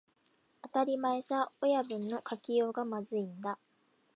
[0.63, 3.59] 当たり前さ、親分の書きようがまずいんだ